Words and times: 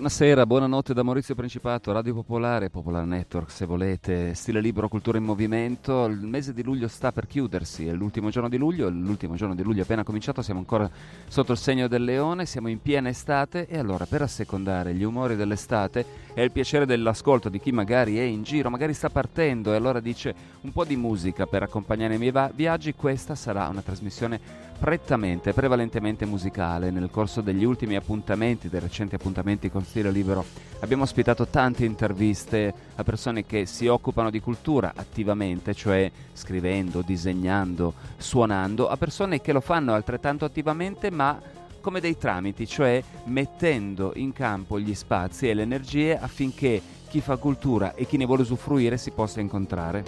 Buonasera, 0.00 0.46
buonanotte 0.46 0.94
da 0.94 1.02
Maurizio 1.02 1.34
Principato, 1.34 1.92
Radio 1.92 2.14
Popolare, 2.14 2.70
Popolare 2.70 3.04
Network 3.04 3.50
se 3.50 3.66
volete, 3.66 4.32
stile 4.32 4.58
libero, 4.58 4.88
cultura 4.88 5.18
in 5.18 5.24
movimento. 5.24 6.06
Il 6.06 6.26
mese 6.26 6.54
di 6.54 6.62
luglio 6.62 6.88
sta 6.88 7.12
per 7.12 7.26
chiudersi, 7.26 7.86
è 7.86 7.92
l'ultimo 7.92 8.30
giorno 8.30 8.48
di 8.48 8.56
luglio, 8.56 8.88
l'ultimo 8.88 9.34
giorno 9.34 9.54
di 9.54 9.62
luglio 9.62 9.80
è 9.80 9.82
appena 9.82 10.02
cominciato, 10.02 10.40
siamo 10.40 10.60
ancora 10.60 10.88
sotto 11.28 11.52
il 11.52 11.58
segno 11.58 11.86
del 11.86 12.04
leone, 12.04 12.46
siamo 12.46 12.68
in 12.68 12.80
piena 12.80 13.10
estate 13.10 13.66
e 13.66 13.76
allora 13.76 14.06
per 14.06 14.22
assecondare 14.22 14.94
gli 14.94 15.02
umori 15.02 15.36
dell'estate 15.36 16.06
e 16.34 16.42
il 16.42 16.52
piacere 16.52 16.86
dell'ascolto 16.86 17.48
di 17.48 17.60
chi 17.60 17.72
magari 17.72 18.18
è 18.18 18.22
in 18.22 18.42
giro, 18.42 18.70
magari 18.70 18.94
sta 18.94 19.10
partendo 19.10 19.72
e 19.72 19.76
allora 19.76 20.00
dice 20.00 20.34
un 20.62 20.72
po' 20.72 20.84
di 20.84 20.96
musica 20.96 21.46
per 21.46 21.62
accompagnare 21.62 22.14
i 22.14 22.18
miei 22.18 22.30
va- 22.30 22.50
viaggi, 22.54 22.94
questa 22.94 23.34
sarà 23.34 23.68
una 23.68 23.82
trasmissione 23.82 24.68
prettamente, 24.80 25.52
prevalentemente 25.52 26.24
musicale. 26.24 26.90
Nel 26.90 27.10
corso 27.10 27.42
degli 27.42 27.64
ultimi 27.64 27.96
appuntamenti, 27.96 28.70
dei 28.70 28.80
recenti 28.80 29.14
appuntamenti 29.14 29.70
con 29.70 29.84
Stile 29.84 30.10
Libero, 30.10 30.44
abbiamo 30.80 31.02
ospitato 31.02 31.46
tante 31.46 31.84
interviste 31.84 32.72
a 32.96 33.04
persone 33.04 33.44
che 33.44 33.66
si 33.66 33.86
occupano 33.86 34.30
di 34.30 34.40
cultura 34.40 34.92
attivamente, 34.96 35.74
cioè 35.74 36.10
scrivendo, 36.32 37.02
disegnando, 37.02 37.92
suonando, 38.16 38.88
a 38.88 38.96
persone 38.96 39.42
che 39.42 39.52
lo 39.52 39.60
fanno 39.60 39.92
altrettanto 39.92 40.46
attivamente, 40.46 41.10
ma 41.10 41.38
come 41.80 42.00
dei 42.00 42.16
tramiti, 42.16 42.66
cioè 42.66 43.02
mettendo 43.24 44.12
in 44.14 44.32
campo 44.32 44.78
gli 44.78 44.94
spazi 44.94 45.48
e 45.48 45.54
le 45.54 45.62
energie 45.62 46.18
affinché 46.18 46.80
chi 47.08 47.20
fa 47.20 47.36
cultura 47.36 47.94
e 47.94 48.06
chi 48.06 48.16
ne 48.16 48.26
vuole 48.26 48.42
usufruire 48.42 48.96
si 48.96 49.10
possa 49.10 49.40
incontrare. 49.40 50.04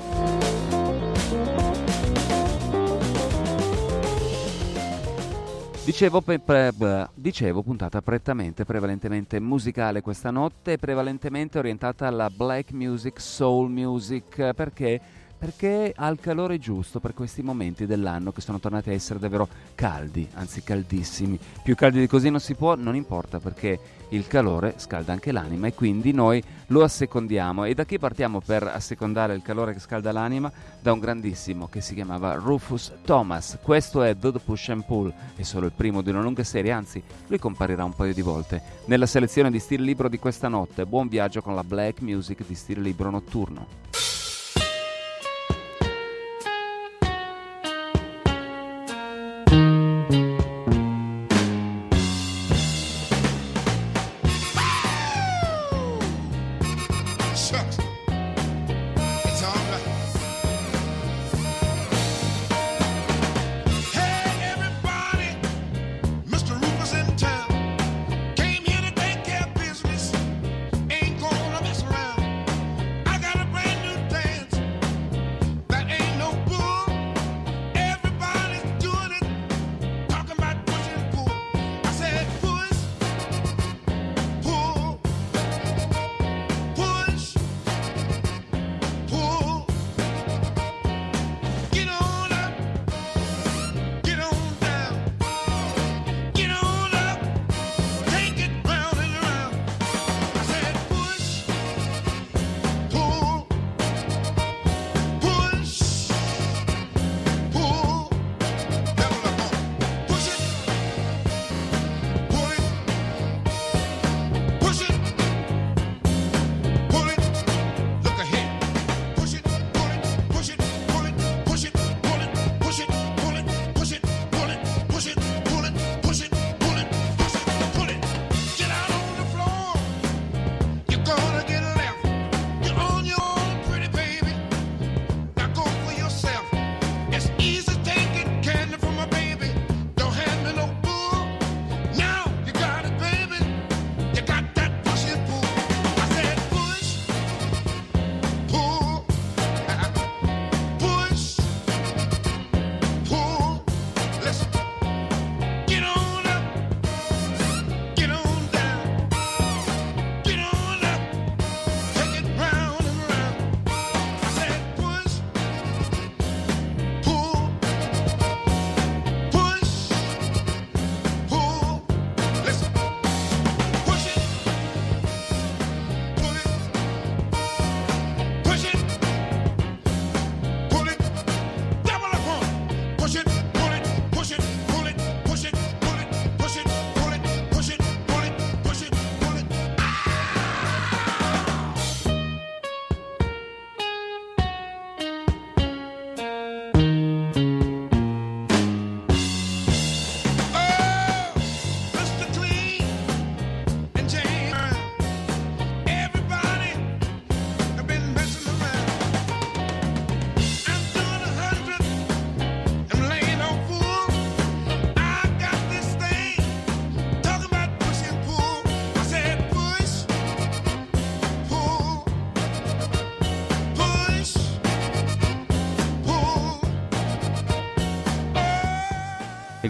Dicevo, 5.84 6.20
pe- 6.20 6.38
pre- 6.38 6.72
dicevo, 7.12 7.62
puntata 7.62 8.00
prettamente, 8.02 8.64
prevalentemente 8.64 9.40
musicale 9.40 10.00
questa 10.00 10.30
notte, 10.30 10.78
prevalentemente 10.78 11.58
orientata 11.58 12.06
alla 12.06 12.30
black 12.30 12.70
music, 12.70 13.20
soul 13.20 13.68
music, 13.68 14.52
perché 14.54 15.00
perché 15.42 15.92
ha 15.96 16.06
il 16.06 16.20
calore 16.20 16.60
giusto 16.60 17.00
per 17.00 17.14
questi 17.14 17.42
momenti 17.42 17.84
dell'anno 17.84 18.30
che 18.30 18.40
sono 18.40 18.60
tornati 18.60 18.90
a 18.90 18.92
essere 18.92 19.18
davvero 19.18 19.48
caldi, 19.74 20.28
anzi 20.34 20.62
caldissimi. 20.62 21.36
Più 21.64 21.74
caldi 21.74 21.98
di 21.98 22.06
così 22.06 22.30
non 22.30 22.38
si 22.38 22.54
può, 22.54 22.76
non 22.76 22.94
importa 22.94 23.40
perché 23.40 23.76
il 24.10 24.28
calore 24.28 24.74
scalda 24.76 25.10
anche 25.10 25.32
l'anima 25.32 25.66
e 25.66 25.74
quindi 25.74 26.12
noi 26.12 26.40
lo 26.68 26.84
assecondiamo. 26.84 27.64
E 27.64 27.74
da 27.74 27.84
chi 27.84 27.98
partiamo 27.98 28.40
per 28.40 28.62
assecondare 28.62 29.34
il 29.34 29.42
calore 29.42 29.72
che 29.72 29.80
scalda 29.80 30.12
l'anima? 30.12 30.48
Da 30.80 30.92
un 30.92 31.00
grandissimo 31.00 31.66
che 31.66 31.80
si 31.80 31.94
chiamava 31.94 32.34
Rufus 32.34 32.92
Thomas. 33.04 33.58
Questo 33.60 34.04
è 34.04 34.16
The 34.16 34.38
Push 34.38 34.68
and 34.68 34.84
Pull, 34.84 35.12
è 35.34 35.42
solo 35.42 35.66
il 35.66 35.72
primo 35.74 36.02
di 36.02 36.10
una 36.10 36.22
lunga 36.22 36.44
serie, 36.44 36.70
anzi 36.70 37.02
lui 37.26 37.40
comparirà 37.40 37.82
un 37.82 37.94
paio 37.94 38.14
di 38.14 38.22
volte 38.22 38.62
nella 38.84 39.06
selezione 39.06 39.50
di 39.50 39.58
stile 39.58 39.82
libro 39.82 40.08
di 40.08 40.20
questa 40.20 40.46
notte. 40.46 40.86
Buon 40.86 41.08
viaggio 41.08 41.42
con 41.42 41.56
la 41.56 41.64
black 41.64 42.00
music 42.00 42.46
di 42.46 42.54
stile 42.54 42.80
libro 42.80 43.10
notturno. 43.10 44.11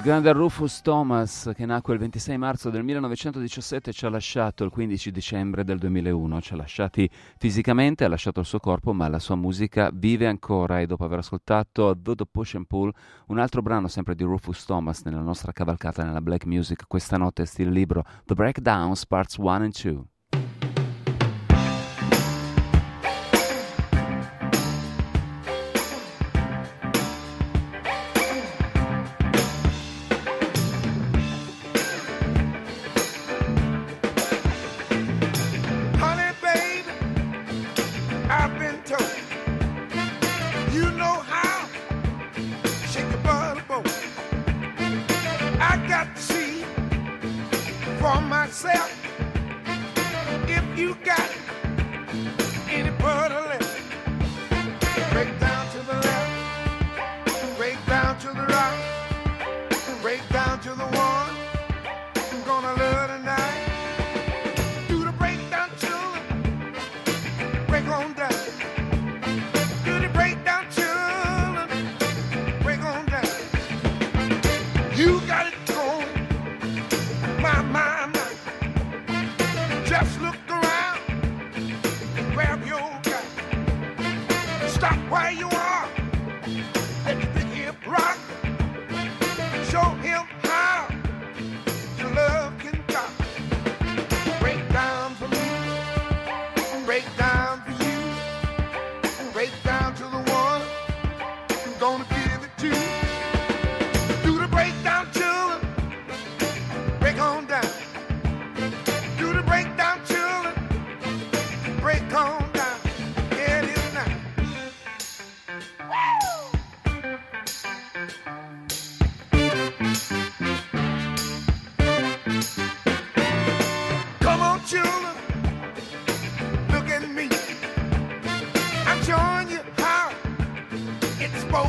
Grande 0.02 0.32
Rufus 0.32 0.80
Thomas, 0.80 1.52
che 1.54 1.64
nacque 1.64 1.92
il 1.92 2.00
26 2.00 2.36
marzo 2.36 2.70
del 2.70 2.82
1917, 2.82 3.92
ci 3.92 4.04
ha 4.04 4.08
lasciato 4.08 4.64
il 4.64 4.70
15 4.70 5.12
dicembre 5.12 5.62
del 5.62 5.78
2001. 5.78 6.40
Ci 6.40 6.52
ha 6.54 6.56
lasciati 6.56 7.08
fisicamente, 7.38 8.04
ha 8.04 8.08
lasciato 8.08 8.40
il 8.40 8.46
suo 8.46 8.58
corpo, 8.58 8.92
ma 8.92 9.06
la 9.06 9.20
sua 9.20 9.36
musica 9.36 9.90
vive 9.92 10.26
ancora. 10.26 10.80
E 10.80 10.86
dopo 10.86 11.04
aver 11.04 11.18
ascoltato 11.18 11.96
The, 11.96 12.26
Push 12.28 12.54
and 12.56 12.66
Pull, 12.66 12.92
un 13.28 13.38
altro 13.38 13.62
brano 13.62 13.86
sempre 13.86 14.16
di 14.16 14.24
Rufus 14.24 14.64
Thomas 14.64 15.02
nella 15.02 15.20
nostra 15.20 15.52
cavalcata 15.52 16.02
nella 16.02 16.20
black 16.20 16.46
music, 16.46 16.84
questa 16.88 17.16
notte 17.16 17.44
stile 17.44 17.70
libro, 17.70 18.04
The 18.24 18.34
Breakdowns 18.34 19.06
Parts 19.06 19.36
1 19.36 19.50
and 19.50 19.72
2. 19.72 20.11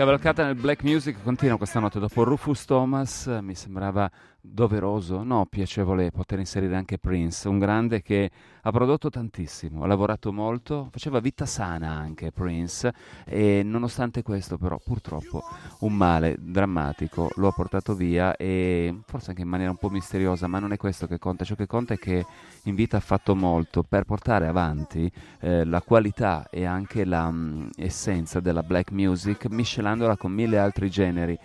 cavalcata 0.00 0.46
nel 0.46 0.54
black 0.54 0.82
music 0.82 1.22
continua 1.22 1.58
questa 1.58 1.78
notte 1.78 1.98
dopo 1.98 2.24
Rufus 2.24 2.64
Thomas, 2.64 3.26
mi 3.42 3.54
sembrava 3.54 4.10
doveroso, 4.52 5.22
no, 5.22 5.46
piacevole 5.48 6.10
poter 6.10 6.38
inserire 6.38 6.76
anche 6.76 6.98
Prince, 6.98 7.48
un 7.48 7.58
grande 7.58 8.02
che 8.02 8.30
ha 8.62 8.70
prodotto 8.70 9.08
tantissimo, 9.08 9.84
ha 9.84 9.86
lavorato 9.86 10.32
molto, 10.32 10.88
faceva 10.90 11.20
vita 11.20 11.46
sana 11.46 11.90
anche 11.90 12.30
Prince 12.30 12.92
e 13.24 13.62
nonostante 13.64 14.22
questo 14.22 14.58
però 14.58 14.78
purtroppo 14.82 15.42
un 15.80 15.94
male 15.94 16.36
drammatico 16.38 17.30
lo 17.36 17.48
ha 17.48 17.52
portato 17.52 17.94
via 17.94 18.36
e 18.36 19.00
forse 19.06 19.30
anche 19.30 19.42
in 19.42 19.48
maniera 19.48 19.70
un 19.70 19.78
po' 19.78 19.88
misteriosa, 19.88 20.46
ma 20.46 20.58
non 20.58 20.72
è 20.72 20.76
questo 20.76 21.06
che 21.06 21.18
conta, 21.18 21.44
ciò 21.44 21.54
che 21.54 21.66
conta 21.66 21.94
è 21.94 21.98
che 21.98 22.26
in 22.64 22.74
vita 22.74 22.96
ha 22.98 23.00
fatto 23.00 23.34
molto 23.34 23.82
per 23.82 24.04
portare 24.04 24.46
avanti 24.46 25.10
eh, 25.40 25.64
la 25.64 25.80
qualità 25.80 26.48
e 26.50 26.64
anche 26.64 27.04
l'essenza 27.04 28.38
mm, 28.38 28.42
della 28.42 28.62
black 28.62 28.90
music 28.90 29.46
miscelandola 29.48 30.16
con 30.16 30.32
mille 30.32 30.58
altri 30.58 30.90
generi 30.90 31.38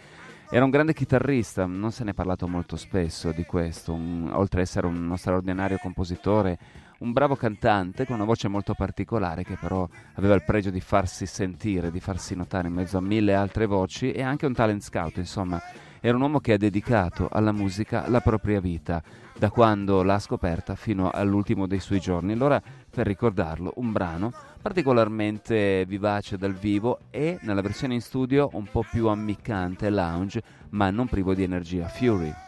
era 0.49 0.63
un 0.63 0.69
grande 0.69 0.93
chitarrista, 0.93 1.65
non 1.65 1.91
se 1.91 2.03
ne 2.03 2.11
è 2.11 2.13
parlato 2.13 2.47
molto 2.47 2.75
spesso 2.75 3.31
di 3.31 3.45
questo, 3.45 3.93
un, 3.93 4.29
oltre 4.31 4.61
ad 4.61 4.67
essere 4.67 4.87
uno 4.87 5.15
straordinario 5.15 5.77
compositore, 5.81 6.57
un 6.99 7.11
bravo 7.11 7.35
cantante 7.35 8.05
con 8.05 8.15
una 8.15 8.25
voce 8.25 8.47
molto 8.47 8.73
particolare 8.73 9.43
che 9.43 9.57
però 9.59 9.87
aveva 10.13 10.35
il 10.35 10.43
pregio 10.43 10.69
di 10.69 10.79
farsi 10.79 11.25
sentire, 11.25 11.91
di 11.91 11.99
farsi 11.99 12.35
notare 12.35 12.67
in 12.67 12.73
mezzo 12.73 12.97
a 12.97 13.01
mille 13.01 13.33
altre 13.33 13.65
voci 13.65 14.11
e 14.11 14.21
anche 14.21 14.45
un 14.45 14.53
talent 14.53 14.81
scout, 14.81 15.17
insomma, 15.17 15.61
era 16.07 16.17
un 16.17 16.21
uomo 16.21 16.39
che 16.39 16.53
ha 16.53 16.57
dedicato 16.57 17.27
alla 17.31 17.51
musica 17.51 18.07
la 18.09 18.19
propria 18.19 18.59
vita 18.59 19.01
da 19.35 19.49
quando 19.49 20.03
l'ha 20.03 20.19
scoperta 20.19 20.75
fino 20.75 21.09
all'ultimo 21.09 21.65
dei 21.65 21.79
suoi 21.79 21.99
giorni. 21.99 22.33
Allora, 22.33 22.61
per 22.91 23.07
ricordarlo, 23.07 23.73
un 23.77 23.91
brano 23.91 24.31
particolarmente 24.61 25.83
vivace 25.87 26.37
dal 26.37 26.53
vivo 26.53 26.99
e 27.09 27.39
nella 27.41 27.61
versione 27.61 27.95
in 27.95 28.01
studio 28.01 28.51
un 28.53 28.67
po' 28.71 28.85
più 28.87 29.07
ammiccante, 29.07 29.89
lounge, 29.89 30.43
ma 30.69 30.91
non 30.91 31.07
privo 31.07 31.33
di 31.33 31.41
energia, 31.41 31.87
Fury. 31.87 32.44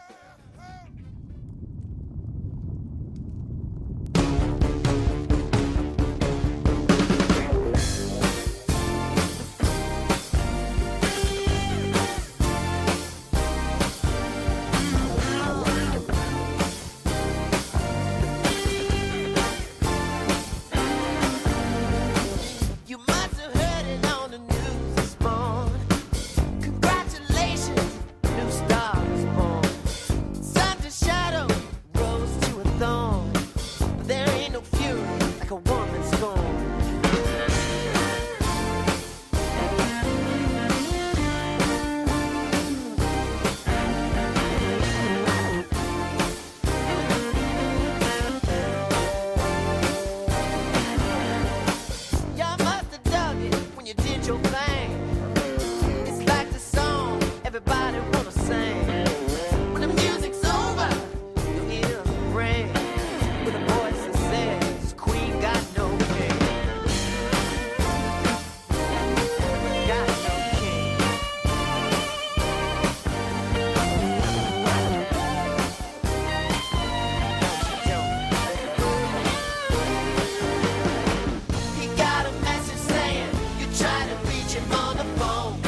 home. 85.28 85.67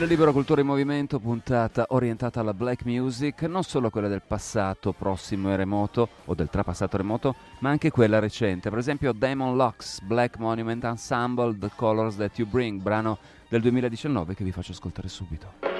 Stile 0.00 0.14
libero, 0.14 0.32
cultura 0.32 0.62
in 0.62 0.66
movimento, 0.66 1.18
puntata 1.20 1.84
orientata 1.90 2.40
alla 2.40 2.54
black 2.54 2.86
music, 2.86 3.42
non 3.42 3.64
solo 3.64 3.90
quella 3.90 4.08
del 4.08 4.22
passato 4.26 4.92
prossimo 4.92 5.52
e 5.52 5.56
remoto 5.56 6.08
o 6.24 6.34
del 6.34 6.48
trapassato 6.48 6.96
remoto, 6.96 7.34
ma 7.58 7.68
anche 7.68 7.90
quella 7.90 8.18
recente. 8.18 8.70
Per 8.70 8.78
esempio 8.78 9.12
Damon 9.12 9.56
Locks, 9.56 10.00
Black 10.00 10.38
Monument 10.38 10.82
Ensemble, 10.84 11.58
The 11.58 11.72
Colors 11.76 12.16
That 12.16 12.38
You 12.38 12.48
Bring, 12.48 12.80
brano 12.80 13.18
del 13.50 13.60
2019 13.60 14.34
che 14.34 14.42
vi 14.42 14.52
faccio 14.52 14.72
ascoltare 14.72 15.08
subito. 15.08 15.79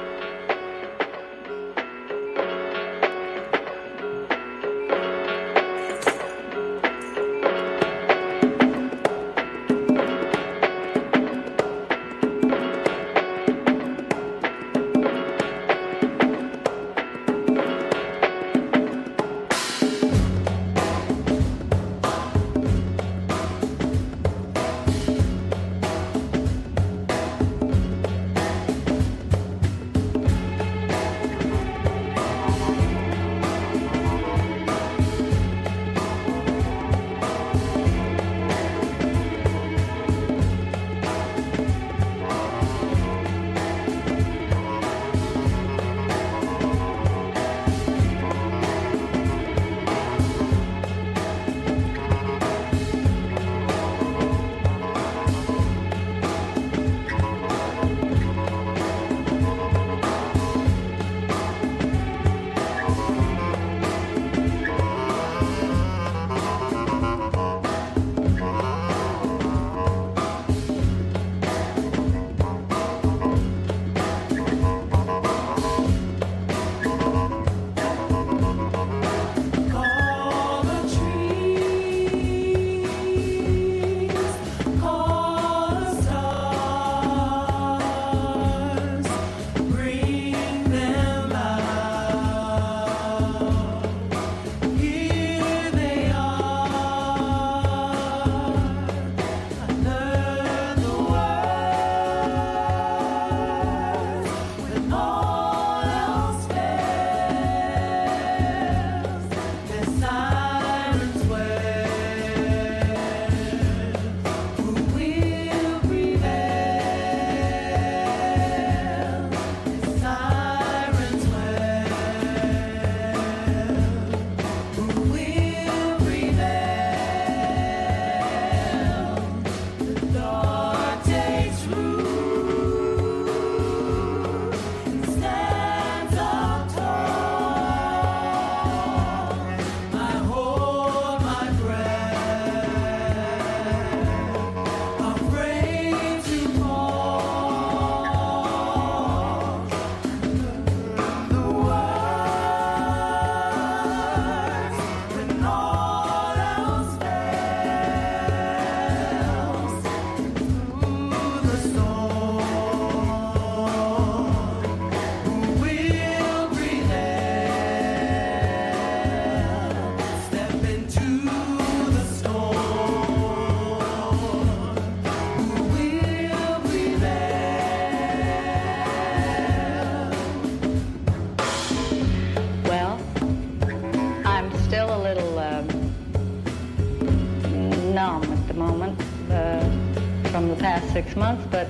Six 190.61 191.17
months, 191.17 191.47
but 191.50 191.67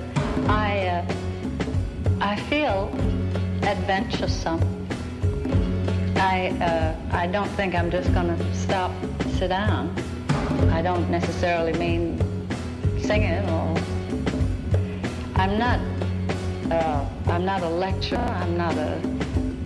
I, 0.49 0.87
uh, 0.87 1.13
I 2.19 2.35
feel 2.49 2.91
adventuresome. 3.63 4.59
I, 6.17 6.49
uh, 6.59 6.95
I 7.11 7.27
don't 7.27 7.47
think 7.51 7.73
I'm 7.73 7.89
just 7.89 8.13
going 8.13 8.27
to 8.27 8.55
stop, 8.55 8.91
sit 9.37 9.47
down. 9.47 9.95
I 10.71 10.81
don't 10.81 11.09
necessarily 11.09 11.71
mean 11.73 12.19
singing 12.99 13.49
or. 13.49 13.77
I'm 15.35 15.57
not. 15.57 15.79
Uh, 16.69 17.05
I'm 17.27 17.45
not 17.45 17.63
a 17.63 17.69
lecturer. 17.69 18.19
I'm 18.19 18.57
not 18.57 18.75
a 18.75 19.01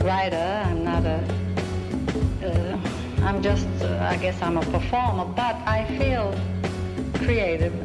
writer. 0.04 0.63
I'm 0.65 0.84
not 0.84 1.04
a. 1.04 1.19
Uh, 2.43 2.80
I'm 3.23 3.41
just. 3.41 3.67
Uh, 3.82 4.08
I 4.08 4.17
guess 4.17 4.39
I'm 4.43 4.58
a 4.58 4.65
performer, 4.65 5.26
but 5.26 5.56
I 5.65 5.86
feel 5.97 6.34
creative. 7.26 7.85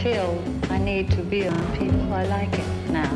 I 0.00 0.02
feel 0.02 0.42
I 0.70 0.78
need 0.78 1.10
to 1.10 1.22
be 1.22 1.46
around 1.46 1.78
people. 1.78 2.14
I 2.14 2.24
like 2.24 2.54
it 2.54 2.90
now. 2.90 3.14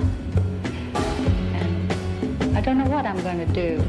And 1.55 2.55
I 2.55 2.61
don't 2.61 2.77
know 2.77 2.91
what 2.91 3.07
I'm 3.07 3.19
going 3.23 3.39
to 3.39 3.47
do, 3.47 3.83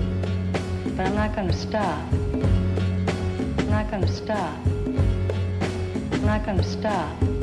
but 0.95 1.05
I'm 1.05 1.15
not 1.15 1.35
going 1.35 1.49
to 1.49 1.53
stop. 1.53 1.99
I'm 2.13 3.69
not 3.69 3.91
going 3.91 4.03
to 4.03 4.07
stop. 4.07 4.57
I'm 6.13 6.25
not 6.25 6.45
going 6.45 6.57
to 6.57 6.63
stop. 6.63 7.34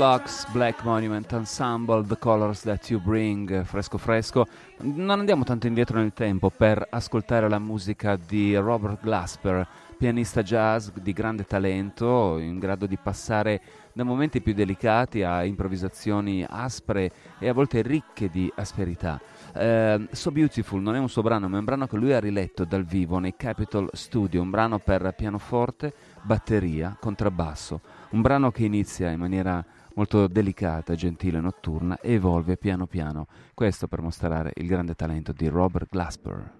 Damon 0.00 0.14
Locks, 0.16 0.50
Black 0.50 0.82
Monument 0.82 1.30
Ensemble, 1.32 2.06
The 2.06 2.16
Colors 2.16 2.62
That 2.62 2.88
You 2.88 3.02
Bring, 3.02 3.64
fresco 3.64 3.98
fresco. 3.98 4.46
Non 4.78 5.10
andiamo 5.10 5.44
tanto 5.44 5.66
indietro 5.66 5.98
nel 5.98 6.14
tempo 6.14 6.48
per 6.48 6.86
ascoltare 6.88 7.50
la 7.50 7.58
musica 7.58 8.16
di 8.16 8.56
Robert 8.56 9.02
Glasper, 9.02 9.66
pianista 9.98 10.42
jazz 10.42 10.88
di 10.94 11.12
grande 11.12 11.44
talento, 11.44 12.38
in 12.38 12.58
grado 12.58 12.86
di 12.86 12.96
passare 12.96 13.60
da 13.92 14.02
momenti 14.02 14.40
più 14.40 14.54
delicati 14.54 15.22
a 15.22 15.44
improvvisazioni 15.44 16.46
aspre 16.48 17.10
e 17.38 17.48
a 17.48 17.52
volte 17.52 17.82
ricche 17.82 18.30
di 18.30 18.50
asperità. 18.56 19.20
Uh, 19.52 20.06
so 20.12 20.30
Beautiful 20.30 20.80
non 20.80 20.94
è 20.94 20.98
un 20.98 21.10
suo 21.10 21.20
brano, 21.20 21.46
ma 21.46 21.56
è 21.56 21.58
un 21.58 21.64
brano 21.66 21.86
che 21.86 21.96
lui 21.96 22.14
ha 22.14 22.20
riletto 22.20 22.64
dal 22.64 22.84
vivo 22.84 23.18
nei 23.18 23.34
Capitol 23.36 23.90
Studio, 23.92 24.40
un 24.40 24.48
brano 24.48 24.78
per 24.78 25.12
pianoforte, 25.14 25.92
batteria, 26.22 26.96
contrabbasso 26.98 27.98
un 28.10 28.22
brano 28.22 28.50
che 28.50 28.64
inizia 28.64 29.10
in 29.10 29.18
maniera 29.18 29.64
molto 29.94 30.26
delicata, 30.26 30.94
gentile, 30.94 31.40
notturna 31.40 31.98
e 32.00 32.12
evolve 32.12 32.56
piano 32.56 32.86
piano. 32.86 33.26
Questo 33.54 33.88
per 33.88 34.00
mostrare 34.00 34.52
il 34.56 34.66
grande 34.66 34.94
talento 34.94 35.32
di 35.32 35.48
Robert 35.48 35.88
Glasper. 35.90 36.59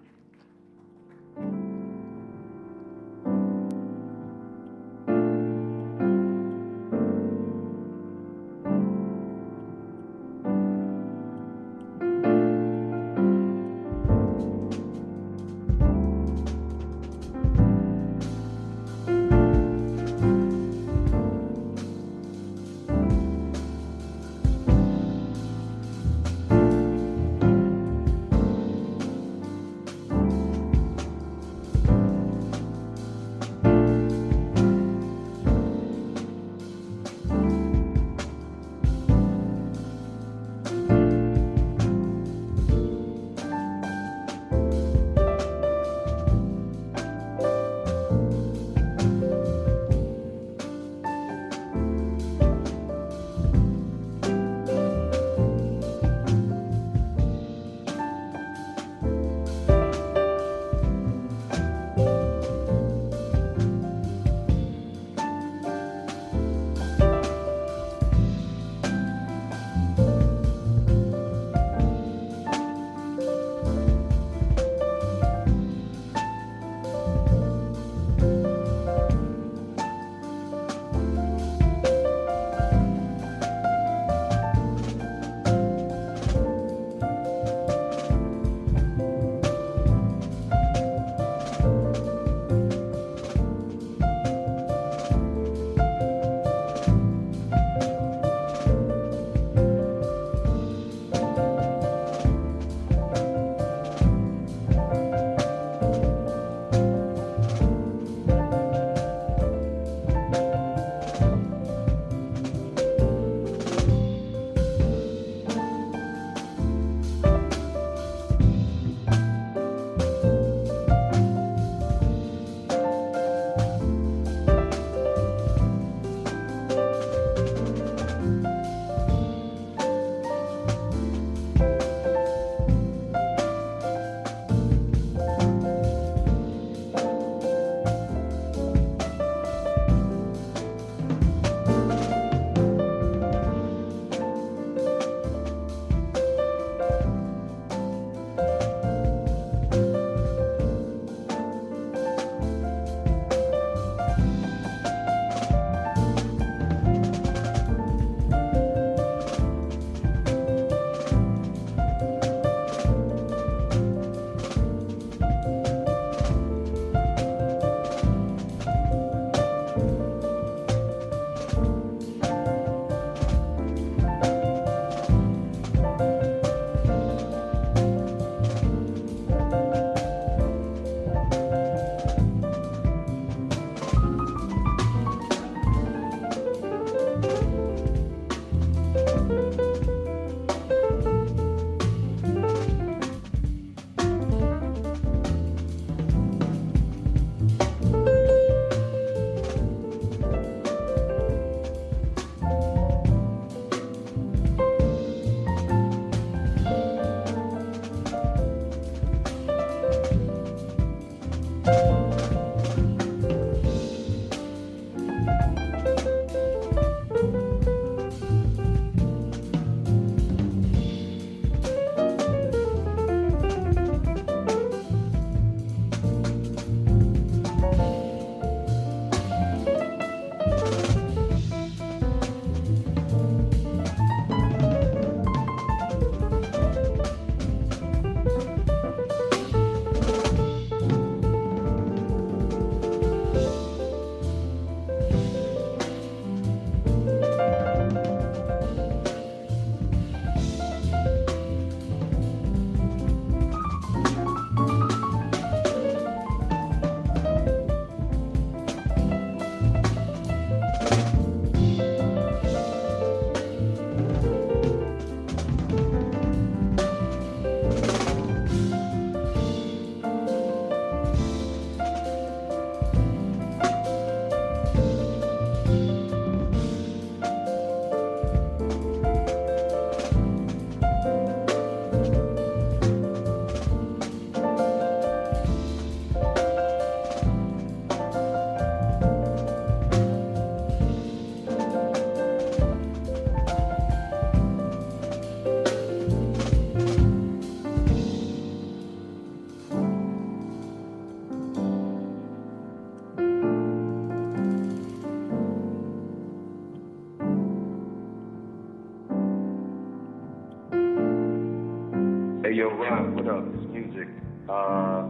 Yo, 312.51 312.69
Ron, 312.69 313.15
what 313.15 313.27
up? 313.29 313.45
It's 313.55 313.63
music. 313.71 314.09
Uh, 314.49 315.07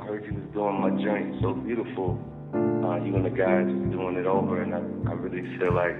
I 0.00 0.04
heard 0.04 0.26
you 0.26 0.34
was 0.34 0.42
doing 0.52 0.80
my 0.80 0.90
joint 1.00 1.40
so 1.40 1.54
beautiful. 1.54 2.18
Uh, 2.52 2.96
you 2.96 3.14
and 3.14 3.24
the 3.24 3.30
guys 3.30 3.66
doing 3.92 4.16
it 4.16 4.26
over, 4.26 4.62
and 4.62 4.74
I, 4.74 4.78
I 5.08 5.14
really 5.14 5.56
feel 5.58 5.72
like 5.74 5.94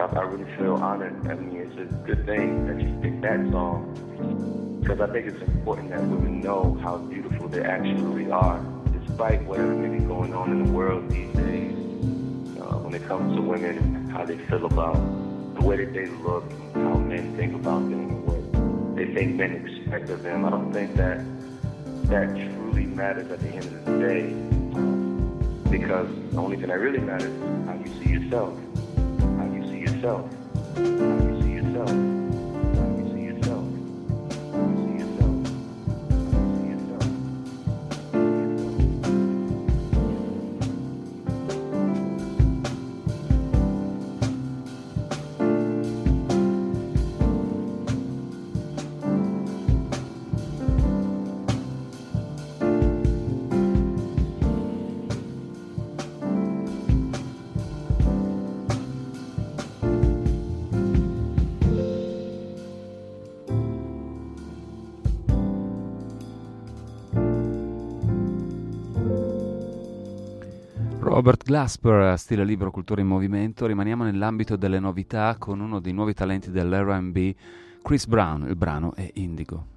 I, 0.00 0.18
I 0.18 0.22
really 0.22 0.50
feel 0.56 0.76
honored. 0.76 1.28
I 1.28 1.34
mean, 1.34 1.60
it's 1.60 1.76
a 1.76 1.94
good 2.06 2.24
thing 2.24 2.66
that 2.68 2.80
you 2.80 2.98
picked 3.02 3.20
that 3.20 3.40
song 3.52 4.80
because 4.80 5.02
I 5.02 5.12
think 5.12 5.26
it's 5.26 5.42
important 5.42 5.90
that 5.90 6.00
women 6.00 6.40
know 6.40 6.78
how 6.82 6.96
beautiful 6.96 7.46
they 7.46 7.64
actually 7.64 8.30
are, 8.30 8.64
despite 8.98 9.44
whatever 9.44 9.74
may 9.74 9.98
be 9.98 10.04
going 10.06 10.32
on 10.32 10.52
in 10.52 10.64
the 10.64 10.72
world 10.72 11.10
these 11.10 11.34
days. 11.34 11.76
Uh, 12.58 12.78
when 12.78 12.94
it 12.94 13.06
comes 13.06 13.36
to 13.36 13.42
women 13.42 14.08
how 14.08 14.24
they 14.24 14.38
feel 14.38 14.64
about 14.64 14.94
the 15.54 15.60
way 15.60 15.76
that 15.84 15.92
they 15.92 16.06
look, 16.06 16.50
how 16.72 16.96
men 16.96 17.36
think 17.36 17.54
about 17.54 17.80
them, 17.90 18.23
and 18.94 19.06
what 19.06 19.06
they 19.06 19.14
think 19.14 19.36
men 19.36 19.66
expect 19.66 20.08
of 20.10 20.22
them. 20.22 20.44
I 20.44 20.50
don't 20.50 20.72
think 20.72 20.94
that 20.96 21.18
that 22.08 22.28
truly 22.28 22.86
matters 22.86 23.30
at 23.30 23.40
the 23.40 23.48
end 23.48 23.64
of 23.64 23.84
the 23.84 23.98
day. 23.98 25.70
Because 25.70 26.08
the 26.30 26.38
only 26.38 26.56
thing 26.56 26.68
that 26.68 26.78
really 26.78 27.00
matters 27.00 27.30
is. 27.30 27.66
How 27.66 27.74
you 27.74 28.04
see 28.04 28.10
yourself. 28.10 28.56
How 29.36 29.50
you 29.52 29.62
see 29.68 29.80
yourself. 29.80 31.23
Robert 71.24 71.42
Glasper, 71.42 72.18
stile 72.18 72.44
libero, 72.44 72.70
cultura 72.70 73.00
in 73.00 73.06
movimento. 73.06 73.64
Rimaniamo 73.64 74.04
nell'ambito 74.04 74.56
delle 74.56 74.78
novità 74.78 75.36
con 75.38 75.58
uno 75.58 75.80
dei 75.80 75.94
nuovi 75.94 76.12
talenti 76.12 76.50
dell'R&B, 76.50 77.34
Chris 77.80 78.04
Brown. 78.04 78.44
Il 78.46 78.56
brano 78.56 78.94
è 78.94 79.10
Indigo. 79.14 79.68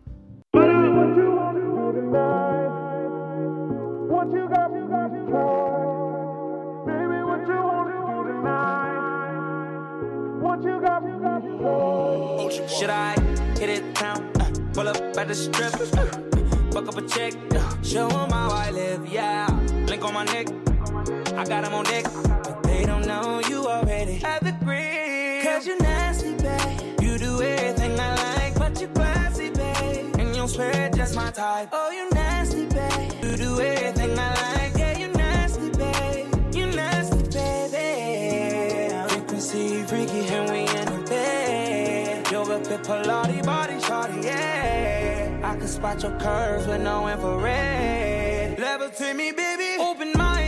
Should? 15.34 15.70
Uh, 15.70 16.00
uh, 16.02 16.72
fuck 16.72 16.88
up 16.88 16.98
a 16.98 17.02
check, 17.04 17.36
uh, 17.52 17.82
show 17.82 18.08
them 18.10 18.32
how 18.32 18.50
I 18.50 18.72
live, 18.72 19.06
yeah. 19.08 19.48
Link 19.88 20.04
on 20.04 20.14
my 20.14 20.24
neck. 20.26 20.77
I 21.10 21.46
got 21.46 21.64
them 21.64 21.74
on 21.74 21.86
deck, 21.86 22.04
but 22.04 22.64
they 22.64 22.86
don't 22.86 23.06
know 23.06 23.40
you 23.48 23.66
already 23.66 24.16
have 24.16 24.44
the 24.44 24.52
green. 24.66 25.44
Cause 25.44 25.66
you're 25.66 25.80
nasty, 25.80 26.34
babe. 26.36 27.02
You 27.02 27.18
do 27.18 27.42
everything 27.42 27.98
I 28.00 28.16
like, 28.36 28.56
but 28.56 28.80
you're 28.82 28.90
classy, 28.90 29.50
babe. 29.50 30.16
And 30.20 30.36
you'll 30.36 30.50
swear 30.50 30.90
just 30.90 31.16
my 31.16 31.32
type. 31.32 31.70
Oh, 31.72 31.92
you 31.92 32.10
nasty, 32.10 32.66
babe. 32.66 33.14
You 33.24 33.38
do 33.38 33.62
everything 33.62 34.20
I 34.20 34.30
like, 34.54 34.78
yeah, 34.78 34.98
you 34.98 35.08
nasty, 35.14 35.70
babe. 35.70 36.56
You're 36.56 36.76
nasty, 36.76 37.24
baby. 37.38 39.10
Frequency, 39.10 39.84
freaky, 39.84 40.28
and 40.28 40.52
we 40.52 40.60
in 40.60 40.86
the 40.86 41.06
bed. 41.10 42.32
Yoga, 42.32 42.60
pit, 42.68 42.84
Pilates, 42.84 43.46
body, 43.46 43.76
shawty, 43.76 44.24
yeah. 44.24 45.40
I 45.44 45.56
can 45.56 45.68
spot 45.68 46.04
your 46.04 46.20
curves 46.20 46.68
with 46.68 46.82
no 46.82 47.08
infrared. 47.08 48.58
Levitate 48.58 49.16
me, 49.16 49.32
baby. 49.32 49.82
Open 49.82 50.12
my 50.16 50.42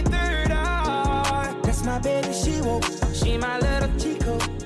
my 1.89 1.97
baby, 1.97 2.32
she 2.32 2.62
woke. 2.62 2.86
She 3.13 3.36
my 3.38 3.58
little 3.58 3.89
chico. 3.97 4.59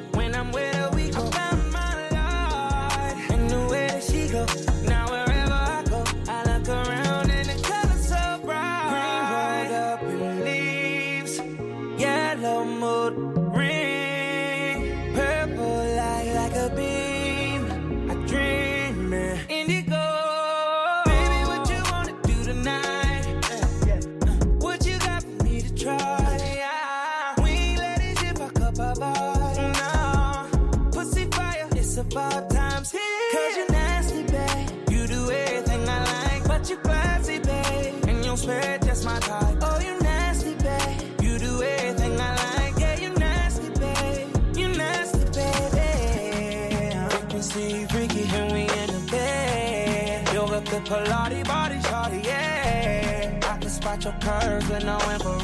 put 54.73 54.85
no 54.85 54.97
infrared. 55.11 55.42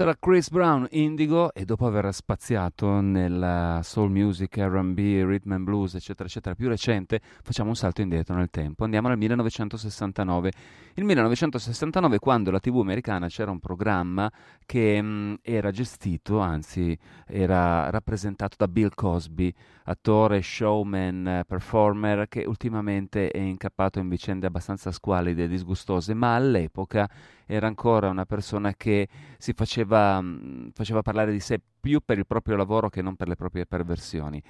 Questo 0.00 0.16
era 0.16 0.18
Chris 0.18 0.48
Brown, 0.48 0.86
Indigo, 0.92 1.49
e 1.60 1.66
dopo 1.66 1.84
aver 1.84 2.10
spaziato 2.14 3.02
nella 3.02 3.80
soul 3.82 4.10
music, 4.10 4.56
RB, 4.56 4.96
rhythm 4.96 5.52
and 5.52 5.64
blues, 5.64 5.94
eccetera, 5.94 6.26
eccetera, 6.26 6.54
più 6.54 6.68
recente, 6.68 7.20
facciamo 7.42 7.68
un 7.68 7.76
salto 7.76 8.00
indietro 8.00 8.34
nel 8.34 8.48
tempo. 8.48 8.84
Andiamo 8.84 9.08
nel 9.08 9.18
1969. 9.18 10.52
Il 10.94 11.04
1969, 11.04 12.18
quando 12.18 12.50
la 12.50 12.60
TV 12.60 12.78
americana 12.78 13.28
c'era 13.28 13.50
un 13.50 13.58
programma 13.58 14.32
che 14.64 15.02
mh, 15.02 15.06
mm, 15.06 15.34
era 15.42 15.70
gestito, 15.70 16.38
anzi 16.38 16.98
era 17.26 17.90
rappresentato 17.90 18.56
da 18.58 18.66
Bill 18.66 18.92
Cosby, 18.94 19.52
attore, 19.84 20.40
showman, 20.40 21.42
performer, 21.46 22.26
che 22.28 22.44
ultimamente 22.46 23.28
è 23.28 23.38
incappato 23.38 23.98
in 23.98 24.08
vicende 24.08 24.46
abbastanza 24.46 24.90
squalide 24.92 25.44
e 25.44 25.48
disgustose, 25.48 26.14
ma 26.14 26.34
all'epoca 26.34 27.06
era 27.46 27.66
ancora 27.66 28.08
una 28.08 28.24
persona 28.24 28.74
che 28.74 29.08
si 29.36 29.52
faceva, 29.52 30.20
mm, 30.20 30.68
faceva 30.72 31.02
parlare 31.02 31.32
di 31.32 31.40
sé 31.50 31.60
più 31.80 32.00
per 32.04 32.18
il 32.18 32.26
proprio 32.26 32.54
lavoro 32.54 32.88
che 32.88 33.02
non 33.02 33.16
per 33.16 33.26
le 33.26 33.34
proprie 33.34 33.66
perversioni. 33.66 34.40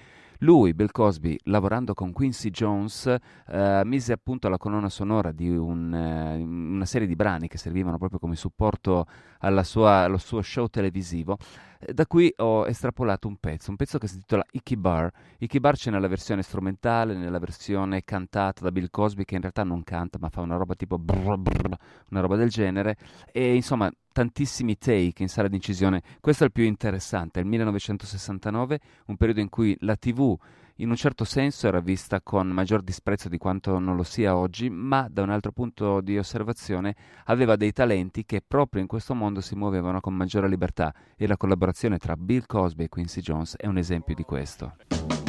Lui, 0.40 0.74
Bill 0.74 0.90
Cosby, 0.90 1.38
lavorando 1.44 1.94
con 1.94 2.12
Quincy 2.12 2.50
Jones, 2.50 3.06
eh, 3.06 3.82
mise 3.84 4.12
a 4.12 4.18
punto 4.22 4.48
la 4.48 4.56
colonna 4.56 4.88
sonora 4.88 5.32
di 5.32 5.54
un, 5.54 5.94
eh, 5.94 6.36
una 6.36 6.84
serie 6.84 7.06
di 7.06 7.14
brani 7.14 7.46
che 7.46 7.58
servivano 7.58 7.98
proprio 7.98 8.18
come 8.18 8.36
supporto 8.36 9.06
sua, 9.62 10.02
allo 10.02 10.18
suo 10.18 10.42
show 10.42 10.66
televisivo. 10.66 11.36
Eh, 11.82 11.94
da 11.94 12.06
qui 12.06 12.32
ho 12.36 12.66
estrapolato 12.66 13.26
un 13.26 13.36
pezzo, 13.36 13.70
un 13.70 13.76
pezzo 13.76 13.96
che 13.96 14.06
si 14.06 14.16
intitola 14.16 14.44
Icky 14.50 14.76
Bar. 14.76 15.10
Icky 15.38 15.60
Bar 15.60 15.76
c'è 15.76 15.90
nella 15.90 16.08
versione 16.08 16.42
strumentale, 16.42 17.16
nella 17.16 17.38
versione 17.38 18.04
cantata 18.04 18.62
da 18.62 18.70
Bill 18.70 18.88
Cosby, 18.90 19.24
che 19.24 19.36
in 19.36 19.40
realtà 19.40 19.64
non 19.64 19.82
canta, 19.82 20.18
ma 20.20 20.28
fa 20.28 20.42
una 20.42 20.56
roba 20.56 20.74
tipo 20.74 20.98
brr, 20.98 21.38
brr, 21.38 21.74
una 22.10 22.20
roba 22.20 22.36
del 22.36 22.50
genere. 22.50 22.96
E 23.32 23.54
insomma, 23.54 23.90
tantissimi 24.12 24.76
take 24.76 25.22
in 25.22 25.28
sala 25.28 25.48
di 25.48 25.54
incisione. 25.56 26.02
Questo 26.20 26.42
è 26.42 26.46
il 26.46 26.52
più 26.52 26.64
interessante, 26.64 27.40
il 27.40 27.46
1969, 27.46 28.80
un 29.06 29.16
periodo 29.16 29.40
in 29.40 29.48
cui 29.48 29.74
la 29.80 29.96
TV 29.96 30.36
in 30.80 30.88
un 30.88 30.96
certo 30.96 31.24
senso 31.24 31.66
era 31.66 31.80
vista 31.80 32.20
con 32.22 32.48
maggior 32.48 32.82
disprezzo 32.82 33.28
di 33.28 33.36
quanto 33.36 33.78
non 33.78 33.96
lo 33.96 34.02
sia 34.02 34.36
oggi, 34.36 34.70
ma 34.70 35.06
da 35.10 35.22
un 35.22 35.30
altro 35.30 35.52
punto 35.52 36.00
di 36.00 36.16
osservazione 36.16 36.94
aveva 37.26 37.56
dei 37.56 37.72
talenti 37.72 38.24
che 38.24 38.42
proprio 38.46 38.80
in 38.80 38.88
questo 38.88 39.14
mondo 39.14 39.40
si 39.40 39.54
muovevano 39.54 40.00
con 40.00 40.14
maggiore 40.14 40.48
libertà 40.48 40.92
e 41.16 41.26
la 41.26 41.36
collaborazione 41.36 41.98
tra 41.98 42.16
Bill 42.16 42.44
Cosby 42.46 42.84
e 42.84 42.88
Quincy 42.88 43.20
Jones 43.20 43.56
è 43.56 43.66
un 43.66 43.76
esempio 43.76 44.14
di 44.14 44.24
questo. 44.24 45.19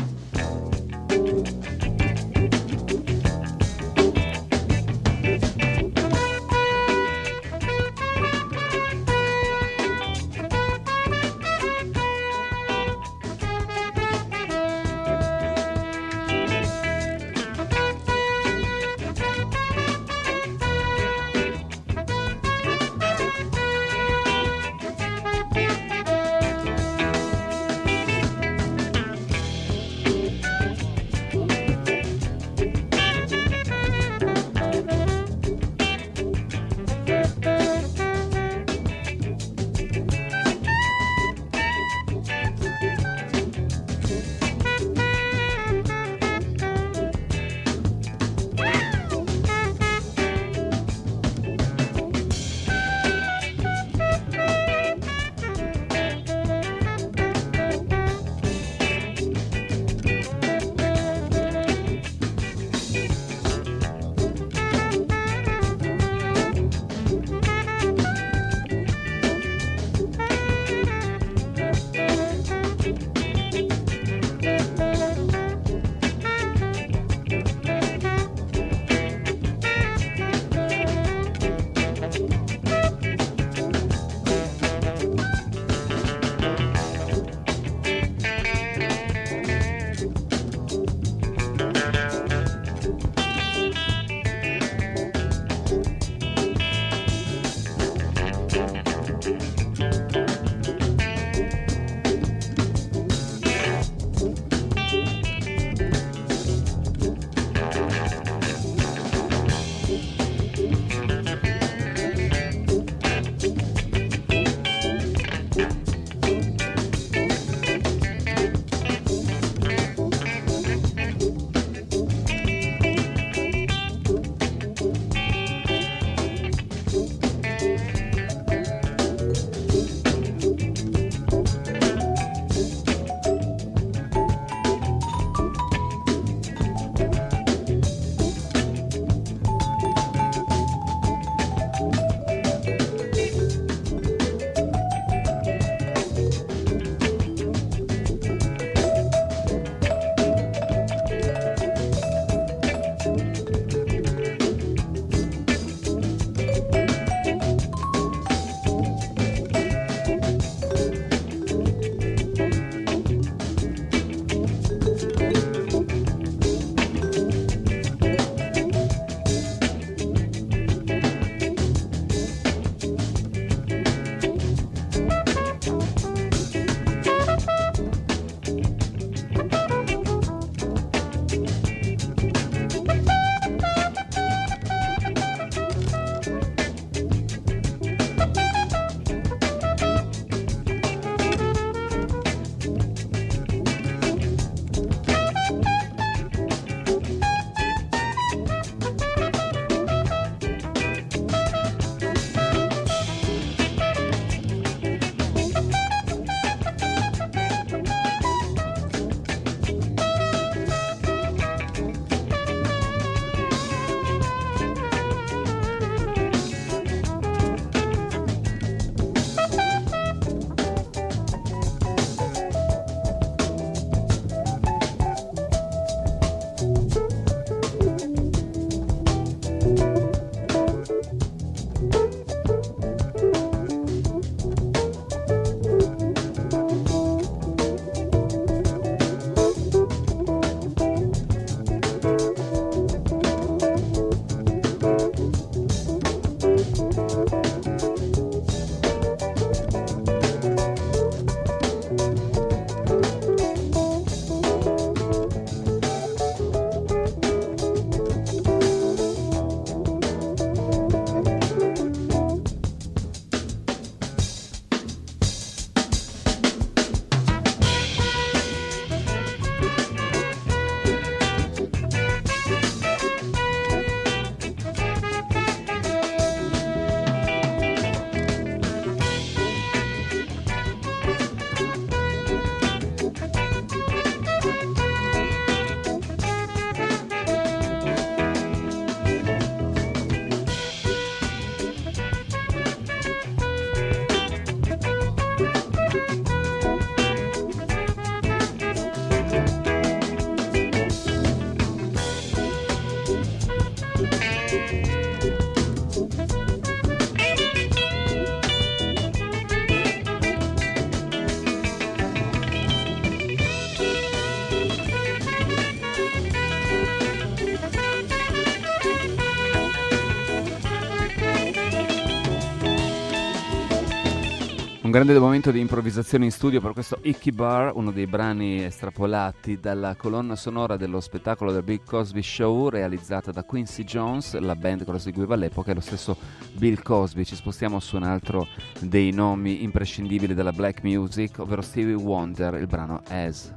Un 324.92 324.98
grande 325.00 325.18
momento 325.18 325.52
di 325.52 325.62
improvvisazione 325.62 326.26
in 326.26 326.32
studio 326.32 326.60
per 326.60 326.74
questo 326.74 327.00
Icky 327.04 327.32
Bar, 327.32 327.72
uno 327.76 327.92
dei 327.92 328.08
brani 328.08 328.62
estrapolati 328.66 329.58
dalla 329.58 329.96
colonna 329.96 330.36
sonora 330.36 330.76
dello 330.76 331.00
spettacolo 331.00 331.54
del 331.54 331.64
Bill 331.64 331.80
Cosby 331.86 332.22
Show 332.22 332.68
realizzata 332.68 333.32
da 333.32 333.46
Quincy 333.46 333.86
Jones, 333.86 334.38
la 334.38 334.54
band 334.54 334.84
che 334.84 334.92
lo 334.92 334.98
seguiva 334.98 335.36
all'epoca 335.36 335.72
e 335.72 335.76
lo 335.76 335.80
stesso 335.80 336.18
Bill 336.58 336.82
Cosby. 336.82 337.24
Ci 337.24 337.36
spostiamo 337.36 337.80
su 337.80 337.96
un 337.96 338.04
altro 338.04 338.50
dei 338.82 339.12
nomi 339.12 339.64
imprescindibili 339.64 340.34
della 340.34 340.52
black 340.52 340.84
music, 340.84 341.40
ovvero 341.40 341.62
Stevie 341.62 341.94
Wonder, 341.94 342.56
il 342.56 342.68
brano 342.68 343.02
As. 343.08 343.54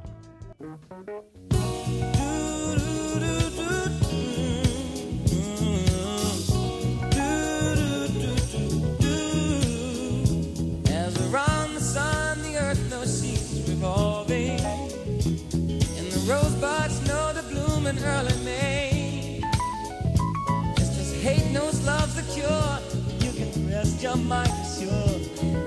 Love's 21.85 22.15
the 22.15 22.23
cure, 22.33 22.79
you 23.19 23.31
can 23.37 23.69
rest 23.69 24.01
your 24.01 24.17
mind 24.17 24.49
sure 24.77 25.19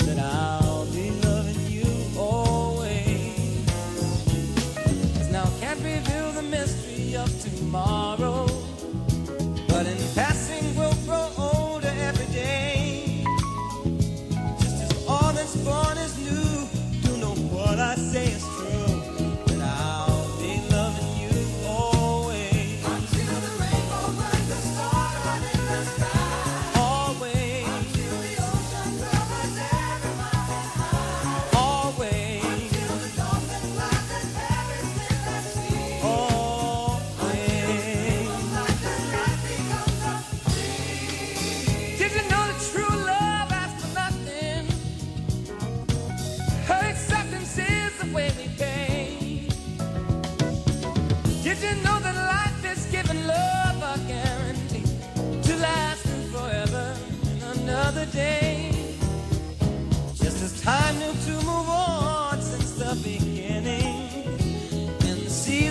that 0.06 0.18
I'll 0.18 0.86
be 0.86 1.10
loving 1.22 1.60
you 1.70 1.86
always. 2.18 3.64
Cause 5.14 5.30
now 5.30 5.44
I 5.44 5.60
can't 5.60 5.78
reveal 5.82 6.32
the 6.32 6.42
mystery 6.42 7.16
of 7.16 7.30
tomorrow, 7.40 8.46
but 9.68 9.86
in 9.86 9.98
passing 10.14 10.74
we'll 10.76 10.98
grow 11.06 11.30
older 11.38 11.94
every 12.00 12.26
day. 12.34 13.24
Just 14.60 14.82
as 14.82 15.06
all 15.06 15.32
that's 15.32 15.56
born 15.56 15.96
is 15.98 16.17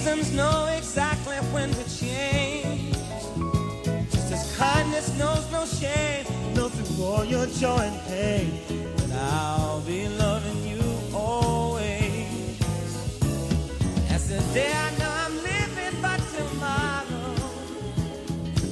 seasons 0.07 0.31
know 0.33 0.65
exactly 0.77 1.35
when 1.53 1.69
to 1.69 1.99
change. 1.99 2.93
Just 4.11 4.31
as 4.31 4.57
kindness 4.57 5.07
knows 5.17 5.45
no 5.51 5.65
shame, 5.65 6.25
know 6.55 6.69
through 6.69 7.05
all 7.05 7.25
your 7.25 7.45
joy 7.47 7.83
and 7.91 7.99
pain, 8.07 8.51
that 8.97 9.11
I'll 9.33 9.81
be 9.81 10.07
loving 10.07 10.61
you 10.71 10.83
always. 11.13 12.59
As 14.09 14.29
the 14.29 14.41
day 14.53 14.71
I 14.71 14.89
know 14.99 15.11
I'm 15.25 15.35
living, 15.51 15.95
but 16.01 16.19
tomorrow 16.35 17.35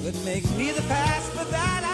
could 0.03 0.18
make 0.26 0.45
me 0.57 0.72
the 0.72 0.86
past, 0.93 1.36
but 1.36 1.49
that 1.51 1.84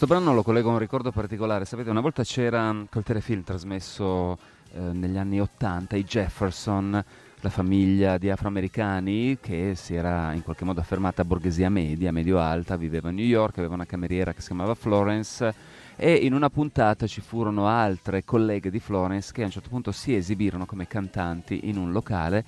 Questo 0.00 0.16
brano 0.16 0.34
lo 0.34 0.42
collego 0.42 0.70
a 0.70 0.72
un 0.72 0.78
ricordo 0.78 1.12
particolare. 1.12 1.66
Sapete, 1.66 1.90
una 1.90 2.00
volta 2.00 2.22
c'era 2.22 2.74
col 2.88 3.02
telefilm 3.02 3.42
trasmesso 3.42 4.38
eh, 4.72 4.78
negli 4.80 5.18
anni 5.18 5.42
Ottanta 5.42 5.94
i 5.94 6.04
Jefferson, 6.04 7.04
la 7.40 7.48
famiglia 7.50 8.16
di 8.16 8.30
afroamericani 8.30 9.36
che 9.42 9.74
si 9.74 9.94
era 9.94 10.32
in 10.32 10.42
qualche 10.42 10.64
modo 10.64 10.80
affermata 10.80 11.22
borghesia 11.22 11.68
media, 11.68 12.12
medio-alta, 12.12 12.76
viveva 12.76 13.10
a 13.10 13.12
New 13.12 13.26
York, 13.26 13.58
aveva 13.58 13.74
una 13.74 13.84
cameriera 13.84 14.32
che 14.32 14.40
si 14.40 14.46
chiamava 14.46 14.74
Florence 14.74 15.54
e 15.96 16.14
in 16.14 16.32
una 16.32 16.48
puntata 16.48 17.06
ci 17.06 17.20
furono 17.20 17.66
altre 17.66 18.24
colleghe 18.24 18.70
di 18.70 18.80
Florence 18.80 19.32
che 19.34 19.42
a 19.42 19.44
un 19.44 19.50
certo 19.50 19.68
punto 19.68 19.92
si 19.92 20.14
esibirono 20.14 20.64
come 20.64 20.86
cantanti 20.86 21.68
in 21.68 21.76
un 21.76 21.92
locale 21.92 22.42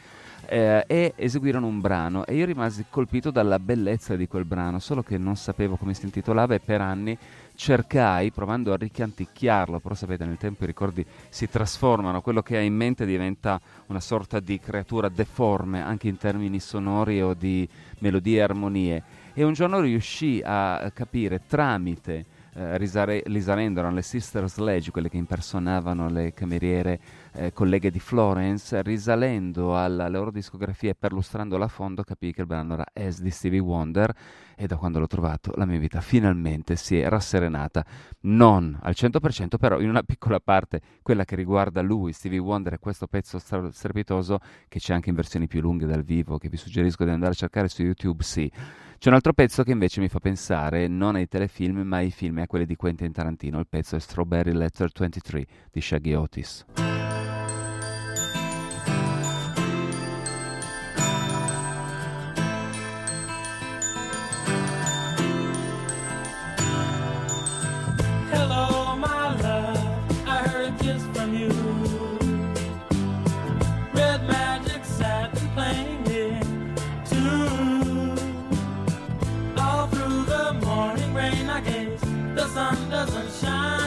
eh, 0.46 0.84
e 0.86 1.12
eseguirono 1.16 1.66
un 1.66 1.78
brano 1.80 2.24
e 2.24 2.34
io 2.34 2.46
rimasi 2.46 2.86
colpito 2.88 3.30
dalla 3.30 3.58
bellezza 3.58 4.16
di 4.16 4.26
quel 4.26 4.46
brano, 4.46 4.78
solo 4.78 5.02
che 5.02 5.18
non 5.18 5.36
sapevo 5.36 5.76
come 5.76 5.92
si 5.92 6.06
intitolava 6.06 6.54
e 6.54 6.60
per 6.60 6.80
anni 6.80 7.16
cercai, 7.54 8.30
provando 8.30 8.72
a 8.72 8.76
ricanticchiarlo, 8.76 9.78
però 9.80 9.94
sapete 9.94 10.24
nel 10.24 10.36
tempo 10.36 10.64
i 10.64 10.66
ricordi 10.66 11.04
si 11.28 11.48
trasformano, 11.48 12.20
quello 12.20 12.42
che 12.42 12.56
hai 12.56 12.66
in 12.66 12.74
mente 12.74 13.06
diventa 13.06 13.60
una 13.86 14.00
sorta 14.00 14.40
di 14.40 14.58
creatura 14.58 15.08
deforme 15.08 15.82
anche 15.82 16.08
in 16.08 16.16
termini 16.16 16.60
sonori 16.60 17.22
o 17.22 17.34
di 17.34 17.68
melodie 17.98 18.38
e 18.38 18.42
armonie. 18.42 19.02
E 19.34 19.44
un 19.44 19.52
giorno 19.52 19.80
riuscì 19.80 20.42
a 20.44 20.90
capire 20.92 21.42
tramite 21.46 22.31
eh, 22.54 22.76
risare- 22.76 23.22
risalendo 23.26 23.80
erano 23.80 23.94
le 23.94 24.02
Sister 24.02 24.48
Sledge, 24.48 24.90
quelle 24.90 25.08
che 25.08 25.16
impersonavano 25.16 26.08
le 26.08 26.32
cameriere 26.34 27.00
eh, 27.32 27.52
colleghe 27.52 27.90
di 27.90 27.98
Florence, 27.98 28.82
risalendo 28.82 29.78
alla 29.78 30.08
loro 30.08 30.30
discografia 30.30 30.90
e 30.90 30.94
perlustrandola 30.94 31.64
a 31.64 31.68
fondo 31.68 32.02
capì 32.02 32.32
che 32.32 32.42
il 32.42 32.46
brano 32.46 32.74
era 32.74 32.84
S 32.92 33.20
di 33.20 33.30
Stevie 33.30 33.58
Wonder 33.60 34.14
e 34.54 34.66
da 34.66 34.76
quando 34.76 34.98
l'ho 34.98 35.06
trovato 35.06 35.52
la 35.56 35.64
mia 35.64 35.78
vita 35.78 36.00
finalmente 36.00 36.76
si 36.76 36.98
è 36.98 37.08
rasserenata, 37.08 37.84
non 38.20 38.78
al 38.82 38.94
100% 38.96 39.56
però 39.58 39.80
in 39.80 39.88
una 39.88 40.02
piccola 40.02 40.38
parte, 40.38 40.80
quella 41.02 41.24
che 41.24 41.36
riguarda 41.36 41.80
lui, 41.80 42.12
Stevie 42.12 42.38
Wonder 42.38 42.74
e 42.74 42.78
questo 42.78 43.06
pezzo 43.06 43.38
strepitoso 43.38 44.40
che 44.68 44.78
c'è 44.78 44.92
anche 44.92 45.08
in 45.08 45.16
versioni 45.16 45.46
più 45.46 45.60
lunghe 45.60 45.86
dal 45.86 46.02
vivo 46.02 46.38
che 46.38 46.48
vi 46.48 46.56
suggerisco 46.56 47.04
di 47.04 47.10
andare 47.10 47.32
a 47.32 47.34
cercare 47.34 47.68
su 47.68 47.82
YouTube, 47.82 48.22
sì. 48.22 48.50
C'è 49.02 49.08
un 49.08 49.16
altro 49.16 49.32
pezzo 49.32 49.64
che 49.64 49.72
invece 49.72 50.00
mi 50.00 50.06
fa 50.06 50.20
pensare 50.20 50.86
non 50.86 51.16
ai 51.16 51.26
telefilm 51.26 51.80
ma 51.80 51.96
ai 51.96 52.12
film 52.12 52.38
e 52.38 52.42
a 52.42 52.46
quelli 52.46 52.64
di 52.64 52.76
Quentin 52.76 53.10
Tarantino, 53.10 53.58
il 53.58 53.66
pezzo 53.68 53.96
è 53.96 53.98
Strawberry 53.98 54.52
Letter 54.52 54.92
23 54.96 55.44
di 55.72 55.80
Shaggy 55.80 56.14
Otis. 56.14 56.64
sun 82.52 82.90
doesn't 82.90 83.32
shine. 83.40 83.81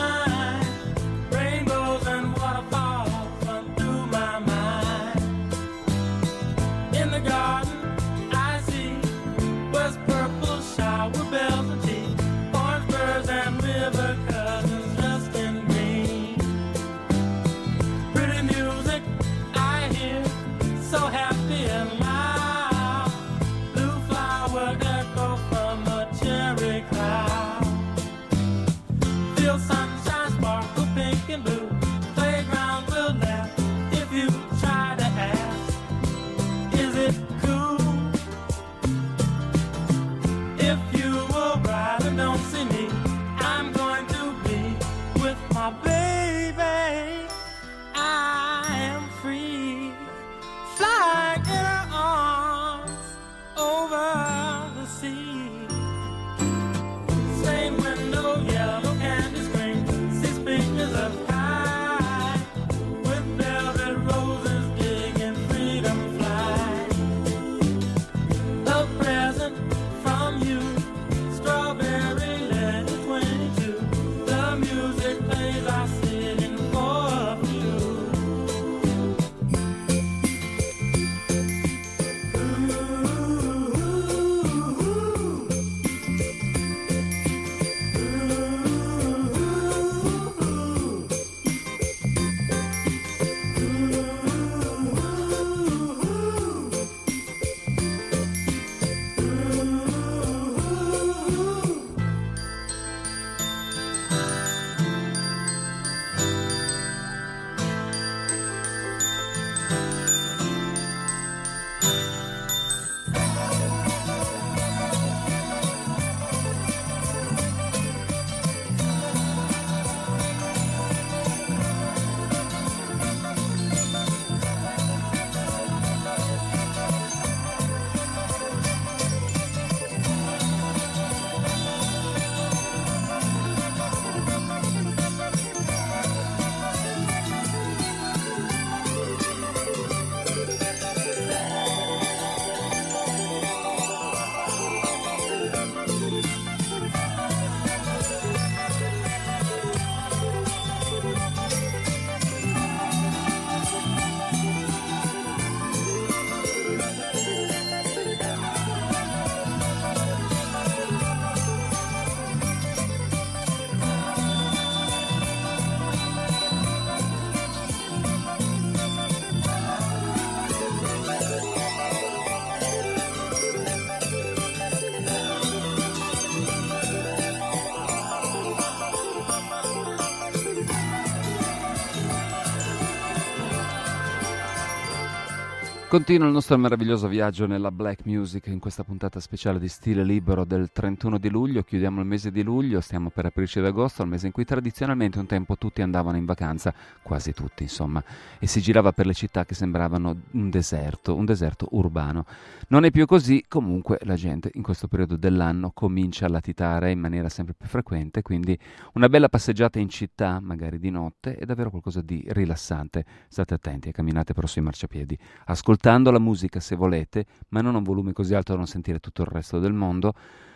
Continua 185.95 186.27
il 186.27 186.33
nostro 186.33 186.57
meraviglioso 186.57 187.07
viaggio 187.07 187.47
nella 187.47 187.71
black 187.71 188.01
music 188.03 188.47
in 188.47 188.59
questa 188.59 188.83
puntata 188.83 189.21
speciale 189.21 189.59
di 189.59 189.69
stile 189.69 190.03
libero 190.03 190.43
del 190.43 190.69
31 190.73 191.17
di 191.17 191.29
luglio. 191.29 191.63
Chiudiamo 191.63 192.01
il 192.01 192.05
mese 192.05 192.31
di 192.31 192.43
luglio, 192.43 192.81
stiamo 192.81 193.09
per 193.09 193.27
aprirci 193.27 193.59
ad 193.59 193.67
agosto, 193.67 194.01
il 194.01 194.09
mese 194.09 194.25
in 194.25 194.33
cui 194.33 194.43
tradizionalmente 194.43 195.19
un 195.19 195.25
tempo 195.25 195.55
tutti 195.55 195.81
andavano 195.81 196.17
in 196.17 196.25
vacanza, 196.25 196.73
quasi 197.01 197.31
tutti 197.31 197.63
insomma, 197.63 198.03
e 198.39 198.45
si 198.45 198.59
girava 198.59 198.91
per 198.91 199.05
le 199.05 199.13
città 199.13 199.45
che 199.45 199.53
sembravano 199.55 200.17
un 200.31 200.49
deserto, 200.49 201.15
un 201.15 201.23
deserto 201.23 201.69
urbano. 201.71 202.25
Non 202.68 202.84
è 202.84 202.89
più 202.89 203.05
così, 203.05 203.45
comunque 203.47 203.99
la 204.03 204.16
gente 204.16 204.49
in 204.55 204.63
questo 204.63 204.88
periodo 204.88 205.18
dell'anno 205.18 205.72
comincia 205.72 206.26
a 206.26 206.30
latitare 206.30 206.91
in 206.91 206.99
maniera 206.99 207.30
sempre 207.30 207.53
più 207.53 207.68
frequente, 207.68 208.24
quindi 208.24 208.57
una 208.93 209.07
bella 209.07 209.30
passeggiata 209.30 209.78
in 209.78 209.88
città, 209.88 210.39
magari 210.39 210.80
di 210.80 210.89
notte, 210.89 211.36
è 211.36 211.45
davvero 211.45 211.70
qualcosa 211.70 212.01
di 212.01 212.26
rilassante. 212.30 213.05
State 213.28 213.53
attenti 213.53 213.89
e 213.89 213.91
camminate 213.91 214.34
però 214.34 214.47
sui 214.47 214.61
marciapiedi. 214.61 215.18
Ascoltando 215.45 216.09
la 216.09 216.20
musica 216.20 216.59
se 216.59 216.76
volete, 216.76 217.26
ma 217.49 217.61
non 217.61 217.76
a 217.76 217.78
un 217.78 217.84
volume 217.84 218.13
così 218.13 218.34
alto 218.34 218.53
da 218.53 218.57
non 218.57 218.68
sentire 218.68 218.99
tutto 218.99 219.22
il 219.22 219.28
resto 219.28 219.59
del 219.59 219.74
mondo. 219.74 220.13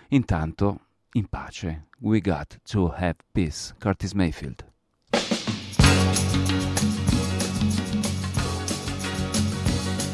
Intanto, 0.10 0.80
in 1.14 1.28
pace. 1.28 1.88
We 2.00 2.22
got 2.22 2.60
to 2.72 2.92
have 2.96 3.18
peace. 3.34 3.76
Curtis 3.80 4.14
Mayfield. 4.14 4.66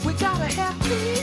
We 0.04 0.14
gotta 0.14 0.48
have 0.60 0.78
peace 0.82 1.15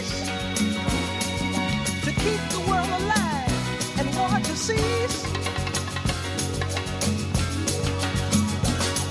keep 2.22 2.42
the 2.50 2.60
world 2.70 2.92
alive 3.00 3.98
and 3.98 4.08
cease. 4.54 5.24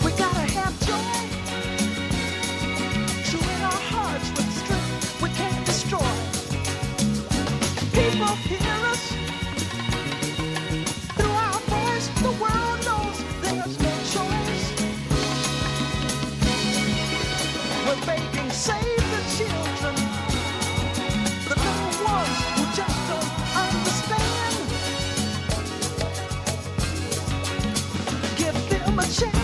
We 0.05 0.12
gotta 0.24 0.45
have 0.57 0.74
joy, 0.89 1.18
in 3.53 3.62
our 3.72 3.84
hearts 3.93 4.30
we 5.22 5.30
can't 5.41 5.66
destroy. 5.66 6.14
People 7.99 8.34
hear 8.47 8.78
us 8.93 9.03
through 11.18 11.36
our 11.45 11.59
voice. 11.76 12.07
The 12.28 12.34
world 12.43 12.80
knows 12.88 13.18
there's 13.43 13.76
no 13.88 13.93
choice. 14.16 14.66
We're 17.86 18.01
save 18.51 19.03
the 19.14 19.22
children. 19.36 20.01
check. 29.12 29.40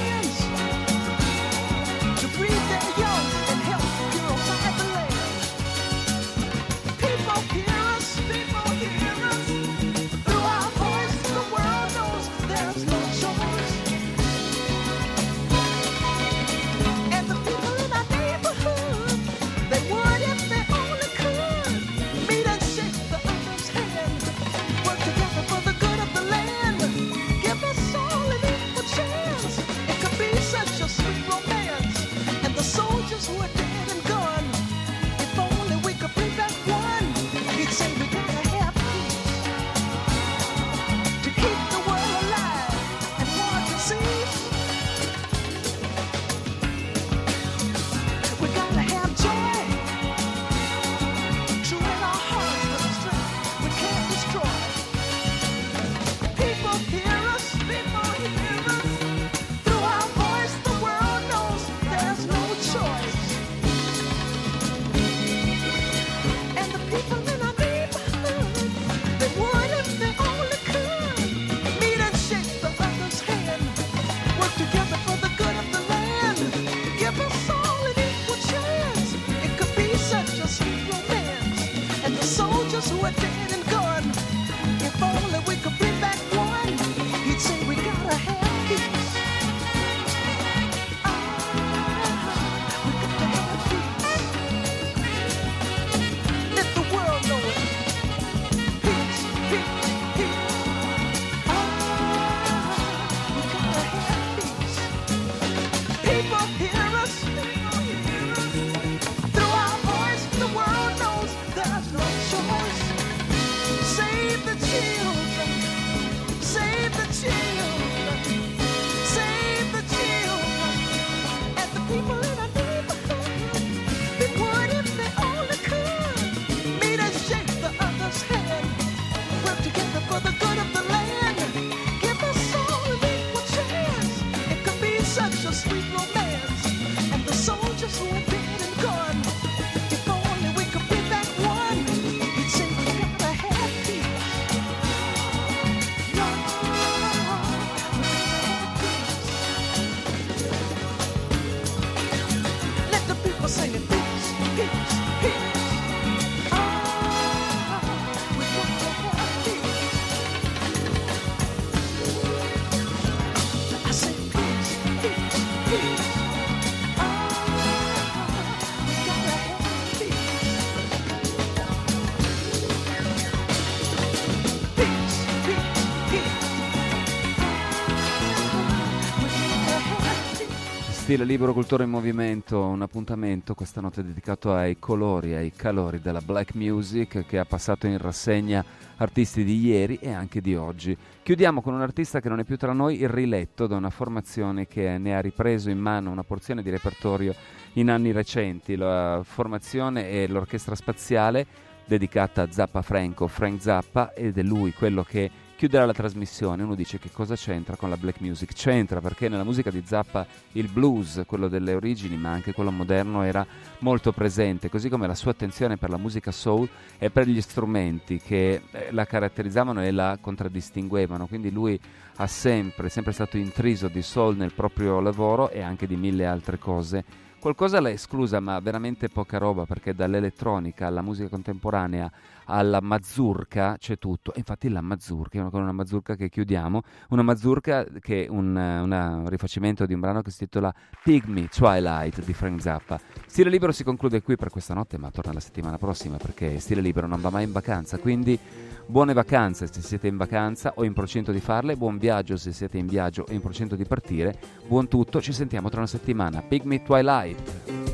Stile 181.18 181.32
Libero 181.32 181.54
Cultura 181.54 181.84
in 181.84 181.90
Movimento, 181.90 182.62
un 182.62 182.84
appuntamento 182.84 183.56
questa 183.56 183.82
notte 183.82 184.04
dedicato 184.04 184.54
ai 184.54 184.78
colori, 184.78 185.34
ai 185.34 185.52
calori 185.52 186.00
della 186.00 186.22
black 186.22 186.54
music 186.54 187.26
che 187.26 187.40
ha 187.40 187.44
passato 187.44 187.88
in 187.88 187.98
rassegna 187.98 188.64
artisti 188.98 189.44
di 189.44 189.60
ieri 189.60 189.98
e 190.00 190.12
anche 190.12 190.42
di 190.42 190.56
oggi. 190.56 190.96
Chiudiamo 191.24 191.64
con 191.64 191.74
un 191.74 191.82
artista 191.82 192.20
che 192.20 192.30
non 192.30 192.40
è 192.40 192.44
più 192.44 192.56
tra 192.56 192.72
noi, 192.72 193.02
il 193.02 193.10
riletto 193.10 193.66
da 193.66 193.76
una 193.78 193.90
formazione 193.90 194.68
che 194.68 195.00
ne 195.00 195.16
ha 195.16 195.20
ripreso 195.20 195.72
in 195.72 195.80
mano 195.80 196.12
una 196.12 196.22
porzione 196.22 196.62
di 196.62 196.70
repertorio 196.70 197.34
in 197.74 197.90
anni 197.90 198.12
recenti. 198.12 198.76
La 198.76 199.22
formazione 199.24 200.12
è 200.12 200.28
l'Orchestra 200.28 200.76
Spaziale 200.76 201.48
dedicata 201.88 202.44
a 202.44 202.52
Zappa 202.52 202.84
Franco, 202.84 203.26
Frank 203.26 203.60
Zappa, 203.60 204.14
ed 204.14 204.38
è 204.38 204.44
lui 204.44 204.72
quello 204.72 205.02
che 205.02 205.32
chiuderà 205.58 205.86
la 205.86 205.94
trasmissione. 205.94 206.62
Uno 206.62 206.76
dice 206.76 207.00
che 207.00 207.10
cosa 207.12 207.36
c'entra 207.36 207.76
con 207.76 207.90
la 207.90 207.98
black 207.98 208.22
music? 208.22 208.54
C'entra 208.54 209.02
perché 209.02 209.28
nella 209.28 209.44
musica 209.44 209.72
di 209.72 209.82
Zappa 209.84 210.26
il 210.52 210.70
blues, 210.70 211.24
quello 211.26 211.48
delle 211.48 211.74
origini, 211.74 212.16
ma 212.16 212.30
anche 212.30 212.54
quello 212.54 212.72
moderno, 212.72 213.24
era 213.24 213.46
molto 213.80 214.12
presente, 214.12 214.70
così 214.70 214.88
come 214.88 215.08
la 215.08 215.16
sua 215.16 215.32
attenzione 215.32 215.78
per 215.78 215.90
la 215.90 215.98
musica 215.98 216.32
soul 216.32 216.70
e 217.00 217.10
per 217.10 217.28
gli 217.28 217.42
strumenti 217.42 218.20
che 218.20 218.62
eh, 218.70 218.92
la 218.92 219.06
caratterizzavano 219.06 219.84
e 219.84 219.92
la 219.92 220.20
contraddistinguevano. 220.22 221.26
Quindi 221.26 221.52
lui 221.52 221.78
ha 222.18 222.28
sempre, 222.28 222.90
sempre 222.90 223.12
stato 223.12 223.38
intriso 223.38 223.88
di 223.88 224.04
soul 224.04 224.38
nel 224.38 224.54
proprio 224.54 225.00
lavoro 225.00 225.50
e 225.50 225.62
anche 225.62 225.88
di 225.88 225.96
mille 225.96 226.28
altre 226.28 226.60
cose 226.60 227.26
Qualcosa 227.40 227.80
l'ha 227.80 227.92
esclusa, 227.92 228.40
ma 228.40 228.60
veramente 228.60 229.10
poca 229.10 229.38
roba, 229.38 229.66
perché 229.66 229.94
dall'elettronica 229.94 230.88
alla 230.88 231.04
musica 231.04 231.30
contemporanea 231.30 232.12
alla 232.48 232.82
mazurka 232.82 233.76
c'è 233.78 233.98
tutto. 233.98 234.34
Infatti 234.36 234.70
la 234.70 234.82
mazurka, 234.82 235.40
è 235.40 235.42
una 235.52 235.72
mazurka 235.72 236.16
che 236.16 236.30
chiudiamo, 236.30 236.82
una 237.10 237.22
mazurka 237.22 237.86
che 238.00 238.26
è 238.26 238.30
un, 238.30 238.56
un, 238.56 239.30
rifacimento 239.30 239.86
di 239.86 239.94
un 239.94 240.00
brano 240.00 240.22
che 240.22 240.32
si 240.32 240.44
intitola 240.44 240.74
Pygmy 241.04 241.48
Twilight 241.48 242.24
di 242.24 242.34
Frank 242.34 242.62
Zappa. 242.62 243.00
Stile 243.26 243.50
Libero 243.50 243.72
si 243.72 243.84
conclude 243.84 244.22
qui 244.22 244.36
per 244.36 244.50
questa 244.50 244.74
notte, 244.74 244.98
ma 244.98 245.12
torna 245.12 245.34
la 245.34 245.40
settimana 245.40 245.78
prossima 245.78 246.18
perché 246.18 246.60
Stile 246.60 246.82
Libero 246.82 247.08
non 247.08 247.22
va 247.22 247.30
mai 247.30 247.44
in 247.44 247.52
vacanza, 247.52 247.98
quindi 247.98 248.40
buone 248.86 249.14
vacanze 249.14 249.68
se 249.68 249.82
siete 249.82 250.08
in 250.08 250.18
vacanza 250.18 250.74
o 250.76 250.84
in 250.84 250.94
procinto 250.94 251.32
di 251.32 251.40
farle, 251.40 251.76
buon 251.76 251.98
viaggio 251.98 252.38
se 252.38 252.54
siete 252.54 252.78
in 252.78 252.88
viaggio 252.88 253.26
o 253.28 253.34
in 253.34 253.42
procinto 253.42 253.76
di 253.76 253.86
partire, 253.86 254.40
buon 254.68 254.88
tutto, 254.88 255.22
ci 255.22 255.34
sentiamo 255.34 255.70
tra 255.70 255.80
una 255.80 255.88
settimana. 255.88 256.42
Pygmy 256.42 256.82
Twilight. 256.82 257.86